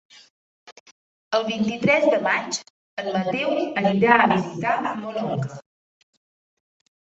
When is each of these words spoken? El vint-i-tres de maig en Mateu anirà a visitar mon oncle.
El 1.39 1.45
vint-i-tres 1.49 2.07
de 2.13 2.19
maig 2.29 2.57
en 3.03 3.11
Mateu 3.19 3.53
anirà 3.83 4.17
a 4.17 4.27
visitar 4.35 4.75
mon 5.05 5.23
oncle. 5.29 5.63